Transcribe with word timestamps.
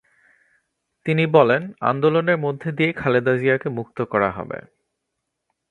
তিনি 1.05 1.23
বলেন, 1.27 1.61
আন্দোলনের 1.81 2.37
মধ্যে 2.37 2.69
দিয়েই 2.71 2.93
খালেদা 2.93 3.33
জিয়াকে 3.37 3.69
মুক্ত 3.69 3.97
করা 4.01 4.29
হবে। 4.31 4.59